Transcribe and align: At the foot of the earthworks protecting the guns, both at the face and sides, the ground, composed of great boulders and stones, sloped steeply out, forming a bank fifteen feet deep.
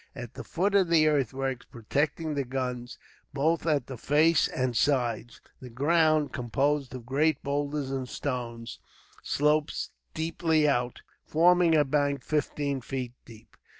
At 0.15 0.33
the 0.33 0.43
foot 0.43 0.73
of 0.73 0.87
the 0.87 1.07
earthworks 1.07 1.67
protecting 1.67 2.33
the 2.33 2.43
guns, 2.43 2.97
both 3.35 3.67
at 3.67 3.85
the 3.85 3.99
face 3.99 4.47
and 4.47 4.75
sides, 4.75 5.39
the 5.59 5.69
ground, 5.69 6.33
composed 6.33 6.95
of 6.95 7.05
great 7.05 7.43
boulders 7.43 7.91
and 7.91 8.09
stones, 8.09 8.79
sloped 9.21 9.69
steeply 9.71 10.67
out, 10.67 11.03
forming 11.23 11.75
a 11.75 11.85
bank 11.85 12.23
fifteen 12.23 12.81
feet 12.81 13.13
deep. 13.25 13.55